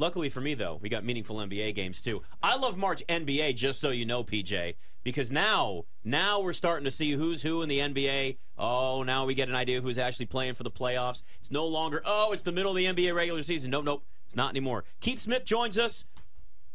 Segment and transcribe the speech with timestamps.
[0.00, 2.22] Luckily for me, though, we got meaningful NBA games too.
[2.42, 6.90] I love March NBA, just so you know, PJ, because now, now we're starting to
[6.90, 8.38] see who's who in the NBA.
[8.56, 11.22] Oh, now we get an idea who's actually playing for the playoffs.
[11.40, 13.70] It's no longer, oh, it's the middle of the NBA regular season.
[13.72, 14.84] Nope, nope, it's not anymore.
[15.00, 16.06] Keith Smith joins us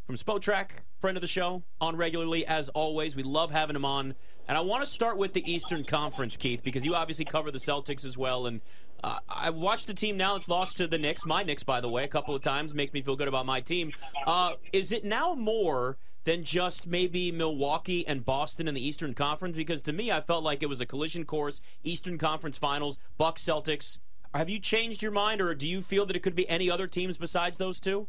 [0.06, 0.68] from Spotrac,
[1.00, 3.16] friend of the show, on regularly as always.
[3.16, 4.14] We love having him on.
[4.48, 7.58] And I want to start with the Eastern Conference, Keith, because you obviously cover the
[7.58, 8.46] Celtics as well.
[8.46, 8.62] And
[9.06, 11.88] uh, I've watched the team now that's lost to the Knicks, my Knicks, by the
[11.88, 12.74] way, a couple of times.
[12.74, 13.92] Makes me feel good about my team.
[14.26, 19.56] Uh, is it now more than just maybe Milwaukee and Boston in the Eastern Conference?
[19.56, 23.44] Because to me, I felt like it was a collision course, Eastern Conference Finals, Bucks,
[23.44, 24.00] Celtics.
[24.34, 26.88] Have you changed your mind, or do you feel that it could be any other
[26.88, 28.08] teams besides those two?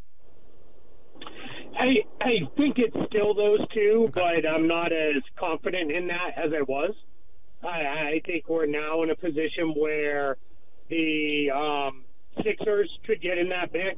[1.79, 4.41] I I think it's still those two, okay.
[4.43, 6.95] but I'm not as confident in that as I was.
[7.63, 10.39] I, I think we're now in a position where
[10.89, 12.05] the um,
[12.45, 13.97] Sixers could get in that mix.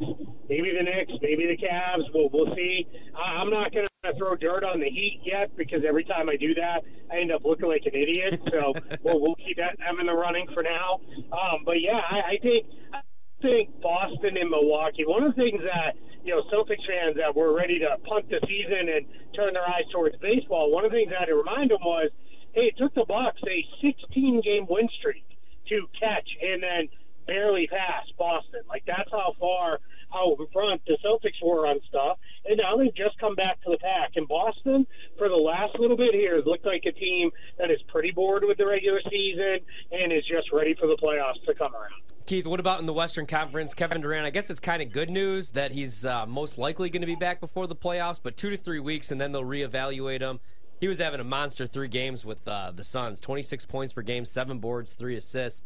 [0.48, 2.05] Maybe the Knicks, maybe the Cavs.
[2.14, 2.87] We'll we'll see.
[3.16, 6.55] I'm not going to throw dirt on the Heat yet because every time I do
[6.55, 8.41] that, I end up looking like an idiot.
[8.50, 8.72] So
[9.03, 11.00] we'll we'll keep that, them in the running for now.
[11.33, 13.00] Um, but yeah, I, I think I
[13.42, 15.05] think Boston and Milwaukee.
[15.05, 18.41] One of the things that you know, Celtics fans that were ready to punt the
[18.47, 21.70] season and turn their eyes towards baseball, one of the things I had to remind
[21.70, 22.11] them was,
[22.52, 25.25] hey, it took the Bucks a 16 game win streak
[25.69, 26.88] to catch and then
[27.27, 28.61] barely pass Boston.
[28.69, 29.78] Like that's how far
[30.11, 33.70] how in front the Celtics were on stuff, and now they've just come back to
[33.70, 34.12] the pack.
[34.16, 34.86] And Boston,
[35.19, 38.56] for the last little bit here, looked like a team that is pretty bored with
[38.58, 39.58] the regular season
[39.92, 42.02] and is just ready for the playoffs to come around.
[42.24, 43.72] Keith, what about in the Western Conference?
[43.72, 47.00] Kevin Durant, I guess it's kind of good news that he's uh, most likely going
[47.00, 50.20] to be back before the playoffs, but two to three weeks, and then they'll reevaluate
[50.20, 50.39] him.
[50.81, 54.25] He was having a monster three games with uh, the Suns 26 points per game,
[54.25, 55.62] seven boards, three assists.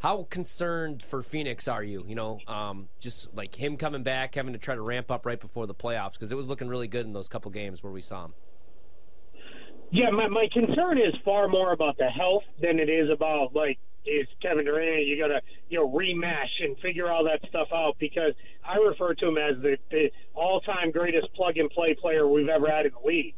[0.00, 2.04] How concerned for Phoenix are you?
[2.06, 5.40] You know, um, just like him coming back, having to try to ramp up right
[5.40, 8.00] before the playoffs, because it was looking really good in those couple games where we
[8.00, 8.34] saw him.
[9.90, 13.78] Yeah, my, my concern is far more about the health than it is about like
[14.06, 15.06] is Kevin Durant.
[15.06, 18.34] You got to you know remesh and figure all that stuff out because
[18.64, 22.92] I refer to him as the, the all-time greatest plug-and-play player we've ever had in
[22.92, 23.34] the league.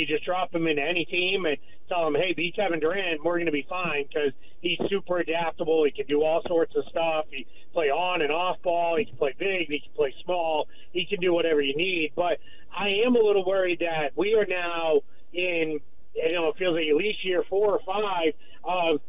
[0.00, 3.34] You just drop him into any team and tell him, hey, be Kevin Durant, we're
[3.34, 5.84] going to be fine because he's super adaptable.
[5.84, 7.26] He can do all sorts of stuff.
[7.30, 8.96] He play on and off ball.
[8.96, 9.68] He can play big.
[9.68, 10.68] He can play small.
[10.92, 12.12] He can do whatever you need.
[12.16, 12.38] But
[12.74, 15.00] I am a little worried that we are now
[15.34, 15.80] in,
[16.14, 18.32] you know, it feels like at least year four or five
[18.64, 19.00] of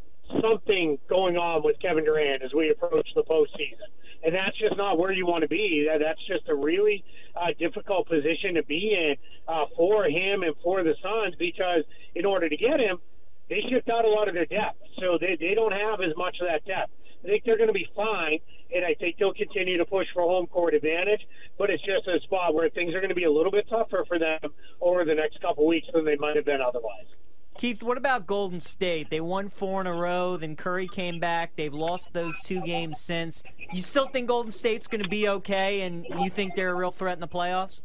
[0.41, 3.87] something going on with Kevin Durant as we approach the postseason.
[4.23, 5.87] And that's just not where you want to be.
[5.89, 7.03] That's just a really
[7.35, 9.15] uh, difficult position to be in
[9.47, 11.83] uh, for him and for the Suns because
[12.15, 12.99] in order to get him,
[13.49, 14.79] they shift out a lot of their depth.
[14.99, 16.93] So they, they don't have as much of that depth.
[17.23, 18.39] I think they're going to be fine,
[18.73, 21.21] and I think they'll continue to push for home court advantage.
[21.57, 24.05] But it's just a spot where things are going to be a little bit tougher
[24.07, 24.39] for them
[24.81, 27.05] over the next couple weeks than they might have been otherwise.
[27.61, 29.11] Keith, what about Golden State?
[29.11, 31.55] They won four in a row, then Curry came back.
[31.55, 33.43] They've lost those two games since.
[33.71, 36.89] You still think Golden State's going to be okay, and you think they're a real
[36.89, 37.83] threat in the playoffs?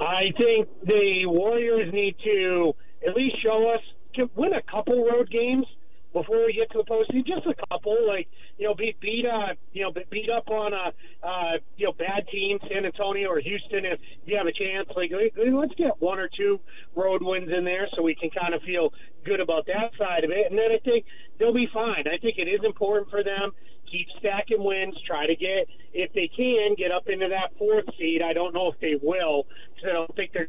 [0.00, 2.72] I think the Warriors need to
[3.04, 3.80] at least show us,
[4.14, 5.66] to win a couple road games
[6.12, 7.26] before we get to the postseason.
[7.26, 11.26] Just a couple, like you know, beat beat uh, you know, beat up on a
[11.26, 11.58] uh,
[11.90, 14.88] know bad team, San Antonio or Houston, if you have a chance.
[14.94, 16.60] Like let's get one or two
[16.94, 18.92] road wins in there, so we can kind of feel
[19.24, 20.50] good about that side of it.
[20.50, 21.04] And then I think
[21.38, 22.04] they'll be fine.
[22.06, 23.52] I think it is important for them
[23.90, 28.22] keep stacking wins, try to get, if they can, get up into that fourth seed.
[28.22, 30.48] I don't know if they will, because I don't think they're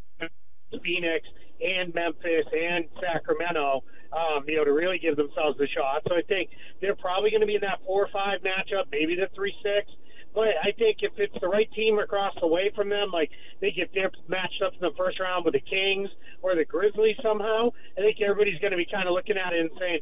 [0.84, 1.28] Phoenix
[1.60, 6.02] and Memphis and Sacramento, um, you know, to really give themselves a shot.
[6.08, 9.16] So I think they're probably going to be in that four or five matchup, maybe
[9.16, 9.92] the three six.
[10.34, 13.72] But I think if it's the right team across the way from them, like they
[13.72, 16.10] get they're matched up in the first round with the Kings
[16.42, 19.60] or the Grizzlies somehow, I think everybody's going to be kind of looking at it
[19.60, 20.00] and saying,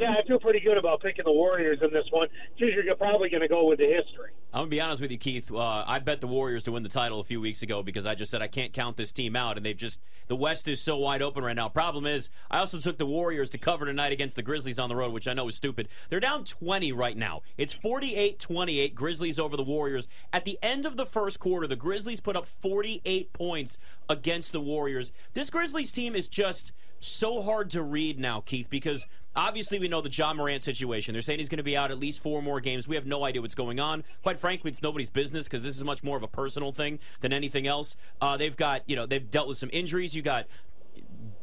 [0.00, 2.28] yeah, I feel pretty good about picking the Warriors in this one.
[2.58, 4.30] Because you're probably going to go with the history.
[4.52, 5.52] I'm gonna be honest with you, Keith.
[5.52, 8.16] Uh, I bet the Warriors to win the title a few weeks ago because I
[8.16, 10.96] just said I can't count this team out, and they've just the West is so
[10.96, 11.68] wide open right now.
[11.68, 14.96] Problem is, I also took the Warriors to cover tonight against the Grizzlies on the
[14.96, 15.88] road, which I know is stupid.
[16.08, 17.42] They're down 20 right now.
[17.58, 20.08] It's 48-28 Grizzlies over the Warriors.
[20.32, 23.78] At the end of the first quarter, the Grizzlies put up 48 points
[24.08, 25.12] against the Warriors.
[25.32, 30.00] This Grizzlies team is just so hard to read now, Keith, because obviously we know
[30.00, 31.12] the Ja Morant situation.
[31.12, 32.88] They're saying he's going to be out at least four more games.
[32.88, 34.04] We have no idea what's going on.
[34.22, 37.32] Quite frankly, it's nobody's business because this is much more of a personal thing than
[37.32, 37.96] anything else.
[38.20, 40.14] Uh, they've got, you know, they've dealt with some injuries.
[40.14, 40.46] You got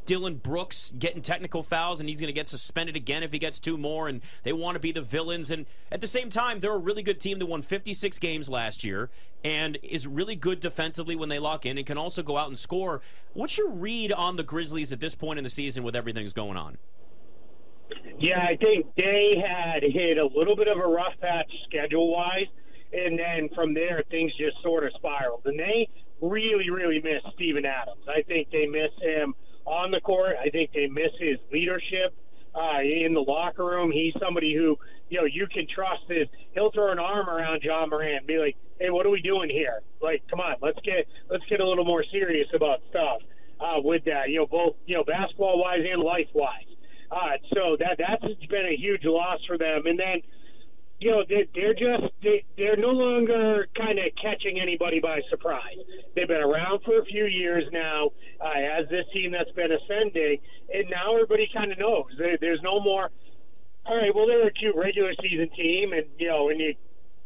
[0.07, 3.59] Dillon Brooks getting technical fouls and he's going to get suspended again if he gets
[3.59, 5.51] two more, and they want to be the villains.
[5.51, 8.85] And at the same time, they're a really good team that won 56 games last
[8.85, 9.09] year
[9.43, 12.57] and is really good defensively when they lock in and can also go out and
[12.57, 13.01] score.
[13.33, 16.55] What's your read on the Grizzlies at this point in the season with everything's going
[16.55, 16.77] on?
[18.19, 22.47] Yeah, I think they had hit a little bit of a rough patch schedule wise,
[22.91, 25.45] and then from there things just sort of spiraled.
[25.45, 25.87] And they
[26.21, 28.03] really, really miss Steven Adams.
[28.07, 29.35] I think they miss him
[29.65, 30.35] on the court.
[30.43, 32.15] I think they miss his leadership
[32.55, 33.91] uh, in the locker room.
[33.91, 34.77] He's somebody who
[35.09, 36.03] you know you can trust.
[36.09, 39.21] Is he'll throw an arm around Ja Morant, and be like, "Hey, what are we
[39.21, 39.81] doing here?
[40.01, 43.21] Like, come on, let's get let's get a little more serious about stuff."
[43.59, 46.76] Uh, with that, you know, both you know, basketball wise and life wise.
[47.53, 49.85] So that that's been a huge loss for them.
[49.85, 50.21] And then
[50.99, 55.77] you know, they're, they're just they, they're no longer kind of catching anybody by surprise.
[56.15, 58.09] They've been around for a few years now
[58.41, 60.39] uh, as this team that's been ascending,
[60.73, 62.05] and now everybody kind of knows.
[62.17, 63.11] There, there's no more.
[63.85, 66.73] All right, well, they're a cute regular season team, and you know, and you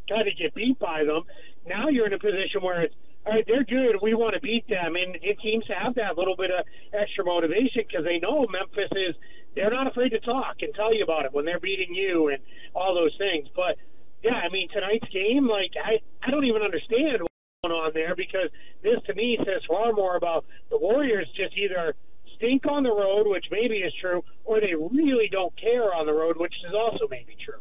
[0.08, 1.22] kind of get beat by them.
[1.66, 4.02] Now you're in a position where it's all right, they're good.
[4.02, 7.84] We want to beat them, and, and teams have that little bit of extra motivation
[7.86, 9.14] because they know Memphis is.
[9.54, 12.38] They're not afraid to talk and tell you about it when they're beating you and
[12.74, 13.48] all those things.
[13.54, 13.76] But
[14.24, 18.16] yeah, I mean tonight's game, like I, I don't even understand what's going on there
[18.16, 18.48] because
[18.82, 21.94] this to me says far more about the Warriors just either
[22.36, 26.12] stink on the road, which maybe is true, or they really don't care on the
[26.12, 27.60] road, which is also maybe true.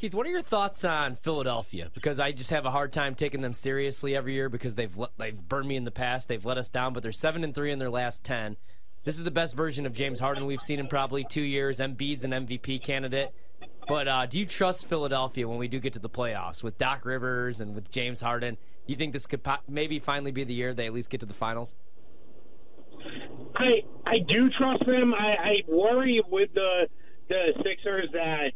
[0.00, 1.90] Keith, what are your thoughts on Philadelphia?
[1.92, 5.38] Because I just have a hard time taking them seriously every year because they've they've
[5.38, 6.26] burned me in the past.
[6.26, 8.56] They've let us down, but they're seven and three in their last ten.
[9.04, 11.80] This is the best version of James Harden we've seen in probably two years.
[11.80, 13.34] Embiid's an MVP candidate.
[13.86, 17.04] But uh, do you trust Philadelphia when we do get to the playoffs with Doc
[17.04, 18.56] Rivers and with James Harden?
[18.86, 21.26] You think this could po- maybe finally be the year they at least get to
[21.26, 21.74] the finals?
[23.54, 25.12] I I do trust them.
[25.12, 26.88] I, I worry with the
[27.28, 28.52] the Sixers that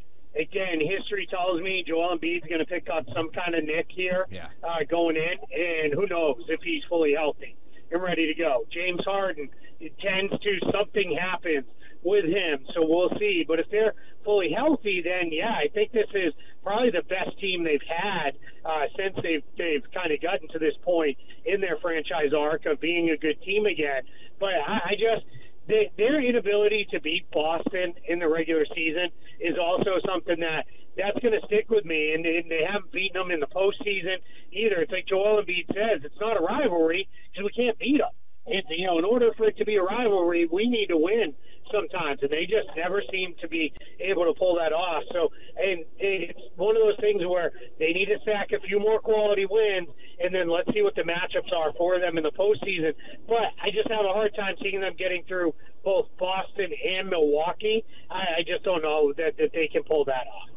[1.14, 4.48] history tells me Joel Embiid's going to pick up some kind of nick here yeah.
[4.62, 7.56] uh, going in, and who knows if he's fully healthy
[7.90, 8.64] and ready to go.
[8.72, 9.48] James Harden
[9.80, 11.66] it tends to something happens
[12.02, 13.44] with him, so we'll see.
[13.46, 13.94] But if they're
[14.24, 16.32] fully healthy, then yeah, I think this is
[16.62, 18.32] probably the best team they've had
[18.64, 22.80] uh, since they've they've kind of gotten to this point in their franchise arc of
[22.80, 24.02] being a good team again.
[24.40, 25.26] But I, I just
[25.66, 29.08] they, their inability to beat Boston in the regular season
[29.40, 30.64] is also something that
[30.96, 32.14] that's going to stick with me.
[32.14, 34.18] And they, they haven't beaten them in the postseason
[34.52, 34.82] either.
[34.82, 38.12] It's like Joel Embiid says, it's not a rivalry because we can't beat them.
[38.46, 41.32] It's you know, in order for it to be a rivalry, we need to win
[41.72, 45.02] sometimes, and they just never seem to be able to pull that off.
[45.12, 49.00] So, and it's one of those things where they need to stack a few more
[49.00, 49.88] quality wins,
[50.20, 52.92] and then let's see what the matchups are for them in the postseason.
[53.26, 57.84] But I just have a hard time seeing them getting through both Boston and Milwaukee.
[58.10, 60.53] I, I just don't know that that they can pull that off.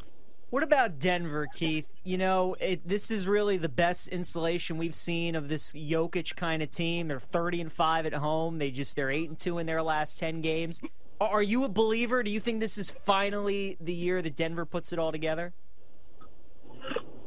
[0.50, 1.88] What about Denver, Keith?
[2.06, 6.64] You know, it, this is really the best insulation we've seen of this Jokic kind
[6.64, 7.10] of team.
[7.10, 8.58] They're 30 and 5 at home.
[8.58, 10.80] They just they're 8 and 2 in their last 10 games.
[11.20, 12.24] Are you a believer?
[12.24, 15.54] Do you think this is finally the year that Denver puts it all together?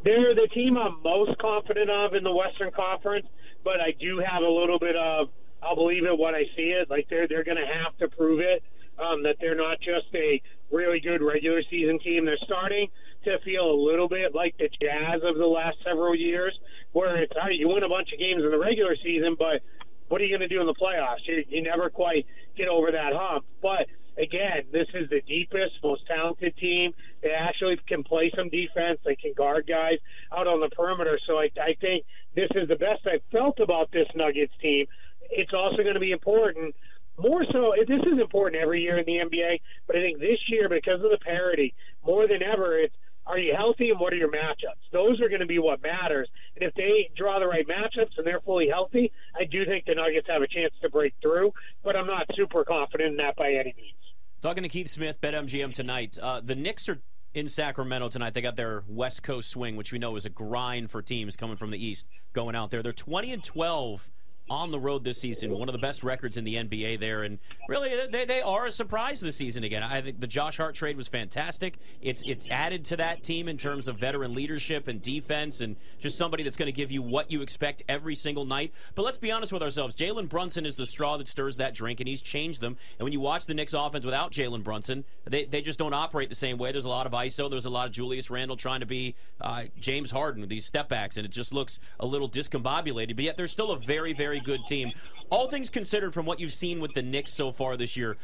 [0.03, 3.27] They're the team I'm most confident of in the Western Conference,
[3.63, 5.29] but I do have a little bit of
[5.63, 6.89] I'll believe it when I see it.
[6.89, 8.63] Like they're they're going to have to prove it
[8.99, 10.41] um, that they're not just a
[10.71, 12.25] really good regular season team.
[12.25, 12.89] They're starting
[13.25, 16.59] to feel a little bit like the Jazz of the last several years,
[16.93, 19.63] where it's all right, you win a bunch of games in the regular season, but
[20.09, 21.27] what are you going to do in the playoffs?
[21.27, 23.45] You, you never quite get over that hump.
[23.63, 23.87] But
[24.19, 26.93] again, this is the deepest, most talented team.
[27.23, 28.99] They actually can play some defense.
[29.05, 29.99] They can guard guys
[30.37, 31.19] out on the perimeter.
[31.27, 32.05] So I, I think
[32.35, 34.87] this is the best I've felt about this Nuggets team.
[35.31, 36.75] It's also going to be important
[37.21, 40.69] more so, this is important every year in the NBA, but I think this year,
[40.69, 42.95] because of the parity, more than ever, it's
[43.31, 44.83] are you healthy and what are your matchups?
[44.93, 46.29] Those are going to be what matters.
[46.57, 49.95] And if they draw the right matchups and they're fully healthy, I do think the
[49.95, 51.53] Nuggets have a chance to break through,
[51.85, 53.95] but I'm not super confident in that by any means.
[54.41, 56.19] Talking to Keith Smith, BetMGM tonight.
[56.21, 57.01] Uh, the Knicks are
[57.35, 58.35] in Sacramento tonight.
[58.35, 61.57] They got their West Coast swing, which we know is a grind for teams coming
[61.57, 62.83] from the East going out there.
[62.83, 64.11] They're 20 and 12
[64.51, 65.57] on the road this season.
[65.57, 67.39] One of the best records in the NBA there, and
[67.69, 69.83] really they, they are a surprise this season again.
[69.83, 71.79] I think the Josh Hart trade was fantastic.
[72.03, 76.19] It's it's added to that team in terms of veteran leadership and defense, and just
[76.19, 78.73] somebody that's going to give you what you expect every single night.
[78.97, 79.95] But let's be honest with ourselves.
[79.95, 82.77] Jalen Brunson is the straw that stirs that drink, and he's changed them.
[82.99, 86.29] And when you watch the Knicks offense without Jalen Brunson, they they just don't operate
[86.29, 86.73] the same way.
[86.73, 87.49] There's a lot of ISO.
[87.49, 90.89] There's a lot of Julius Randle trying to be uh, James Harden with these step
[90.89, 93.15] backs, and it just looks a little discombobulated.
[93.15, 94.93] But yet they're still a very very good team.
[95.31, 98.17] All things considered, from what you've seen with the Knicks so far this year,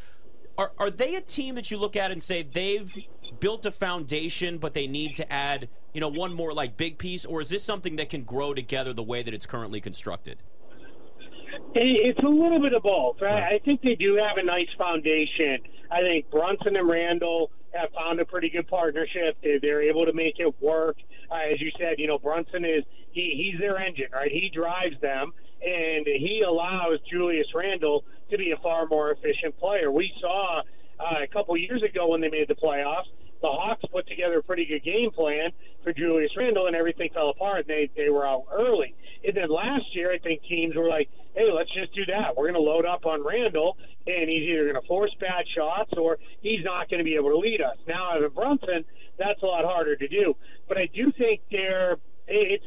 [0.58, 2.92] are are they a team that you look at and say they've
[3.40, 7.24] built a foundation, but they need to add, you know, one more like big piece,
[7.24, 10.38] or is this something that can grow together the way that it's currently constructed?
[11.74, 13.22] It's a little bit of both.
[13.22, 15.58] I think they do have a nice foundation.
[15.90, 19.36] I think Brunson and Randle have found a pretty good partnership.
[19.42, 20.96] They're able to make it work.
[21.30, 24.30] Uh, as you said, you know, Brunson is he he's their engine, right?
[24.30, 25.32] He drives them,
[25.62, 29.90] and he allows Julius Randle to be a far more efficient player.
[29.90, 30.60] We saw
[30.98, 33.08] uh, a couple years ago when they made the playoffs,
[33.42, 35.50] the Hawks put together a pretty good game plan
[35.84, 38.94] for Julius Randle, and everything fell apart, they they were out early.
[39.24, 42.36] And then last year, I think teams were like, "Hey, let's just do that.
[42.36, 45.92] We're going to load up on Randle, and he's either going to force bad shots
[45.96, 48.84] or he's not going to be able to lead us." Now, Evan Brunson,
[49.18, 50.34] that's a lot harder to do.
[50.66, 52.64] But I do think they're it's.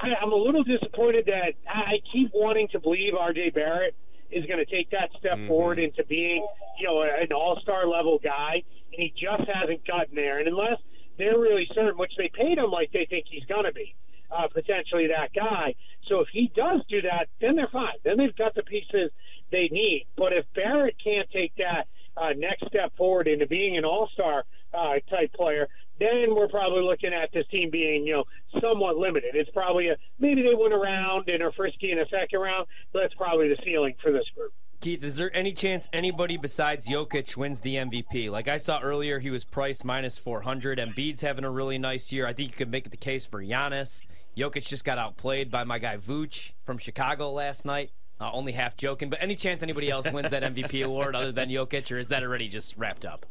[0.00, 3.50] I, I'm a little disappointed that I keep wanting to believe R.J.
[3.50, 3.94] Barrett
[4.30, 5.48] is going to take that step mm-hmm.
[5.48, 6.46] forward into being,
[6.78, 8.62] you know, an all-star level guy,
[8.92, 10.38] and he just hasn't gotten there.
[10.38, 10.78] And unless
[11.16, 13.94] they're really certain, which they paid him like they think he's going to be,
[14.30, 15.74] uh, potentially that guy.
[16.08, 17.96] So if he does do that, then they're fine.
[18.04, 19.10] Then they've got the pieces
[19.50, 20.06] they need.
[20.16, 24.94] But if Barrett can't take that uh, next step forward into being an all-star uh,
[25.10, 28.24] type player, then we're probably looking at this team being, you know,
[28.60, 29.34] somewhat limited.
[29.34, 32.66] It's probably a maybe they win a round and are frisky in a second round,
[32.92, 34.52] but that's probably the ceiling for this group.
[34.80, 38.30] Keith, is there any chance anybody besides Jokic wins the MVP?
[38.30, 40.78] Like I saw earlier, he was priced minus 400.
[40.78, 42.28] Embiid's having a really nice year.
[42.28, 44.02] I think you could make the case for Giannis.
[44.36, 47.90] Jokic just got outplayed by my guy Vooch from Chicago last night.
[48.20, 51.48] Uh, only half joking, but any chance anybody else wins that MVP award other than
[51.48, 53.26] Jokic, or is that already just wrapped up?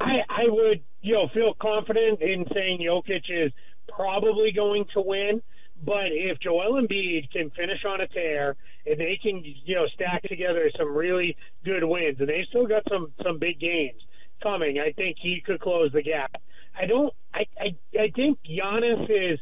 [0.00, 3.52] I, I would, you know, feel confident in saying Jokic is
[3.96, 5.42] probably going to win.
[5.84, 10.22] But if Joel Embiid can finish on a tear and they can, you know, stack
[10.22, 14.00] together some really good wins, and they've still got some some big games
[14.42, 16.36] coming, I think he could close the gap.
[16.78, 17.12] I don't.
[17.34, 19.38] I I, I think Giannis is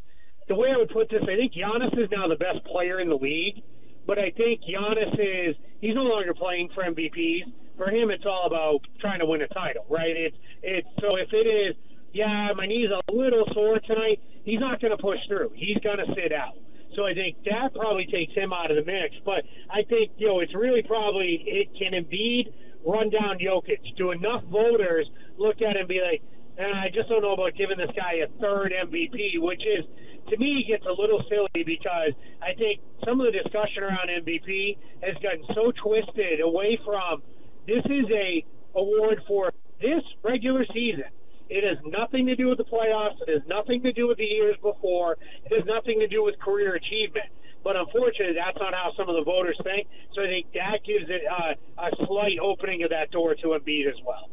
[0.48, 1.22] the way I would put this.
[1.22, 3.62] I think Giannis is now the best player in the league,
[4.06, 7.44] but I think Giannis is he's no longer playing for MVPs
[7.76, 10.14] for him, it's all about trying to win a title, right?
[10.16, 11.76] It's it's so if it is,
[12.14, 14.20] yeah, my knee's a little sore tonight.
[14.44, 15.50] He's not going to push through.
[15.54, 16.54] He's going to sit out.
[16.94, 19.16] So I think that probably takes him out of the mix.
[19.24, 22.54] But I think you know it's really probably it can Embiid
[22.86, 23.82] run down Jokic.
[23.96, 26.22] Do enough voters look at him and be like,
[26.56, 29.84] and I just don't know about giving this guy a third MVP, which is
[30.30, 34.78] to me gets a little silly because I think some of the discussion around MVP
[35.02, 37.22] has gotten so twisted away from
[37.66, 38.44] this is a
[38.76, 41.10] award for this regular season.
[41.50, 43.20] It has nothing to do with the playoffs.
[43.26, 45.16] It has nothing to do with the years before.
[45.44, 47.26] It has nothing to do with career achievement.
[47.62, 49.88] But unfortunately, that's not how some of the voters think.
[50.14, 53.88] So I think that gives it uh, a slight opening of that door to Embiid
[53.88, 54.28] as well.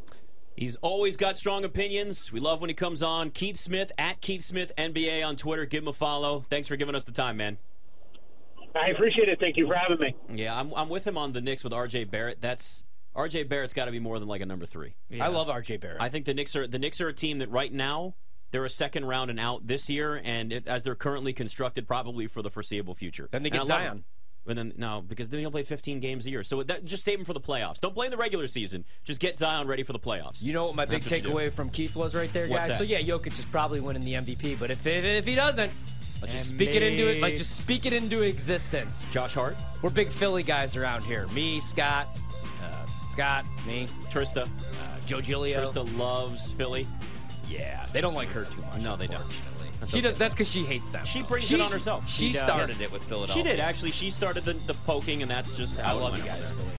[0.55, 2.31] He's always got strong opinions.
[2.31, 3.31] We love when he comes on.
[3.31, 5.65] Keith Smith at Keith Smith NBA on Twitter.
[5.65, 6.45] Give him a follow.
[6.49, 7.57] Thanks for giving us the time, man.
[8.75, 9.39] I appreciate it.
[9.39, 10.15] Thank you for having me.
[10.43, 12.05] Yeah, I'm, I'm with him on the Knicks with R.J.
[12.05, 12.41] Barrett.
[12.41, 12.83] That's
[13.15, 14.95] RJ Barrett's got to be more than like a number three.
[15.09, 15.25] Yeah.
[15.25, 16.01] I love RJ Barrett.
[16.01, 18.15] I think the Knicks are the Knicks are a team that right now
[18.51, 22.27] they're a second round and out this year, and it, as they're currently constructed, probably
[22.27, 23.27] for the foreseeable future.
[23.31, 24.03] Then they get Zion.
[24.47, 26.43] And then no, because then he'll play 15 games a year.
[26.43, 27.79] So that, just save him for the playoffs.
[27.79, 28.85] Don't play in the regular season.
[29.03, 30.41] Just get Zion ready for the playoffs.
[30.41, 32.75] You know what my big takeaway from Keith was right there, guys.
[32.75, 35.71] So yeah, Jokic is probably winning the MVP, but if if, if he doesn't,
[36.21, 37.19] Let's just speak it into it.
[37.19, 39.07] Like just speak it into existence.
[39.09, 39.57] Josh Hart.
[39.81, 41.27] We're big Philly guys around here.
[41.29, 42.07] Me, Scott,
[43.11, 44.47] Scott, me, Trista, uh,
[45.05, 45.59] Joe Giglio.
[45.59, 46.87] Trista loves Philly.
[47.49, 48.81] Yeah, they don't like her too much.
[48.81, 49.25] No, they don't.
[49.81, 50.07] That's she okay.
[50.07, 50.17] does.
[50.17, 51.03] That's because she hates them.
[51.05, 52.07] She brings She's, it on herself.
[52.07, 53.43] She, she started it with Philadelphia.
[53.43, 53.91] She did actually.
[53.91, 56.53] She started the, the poking, and that's just how I love you guys.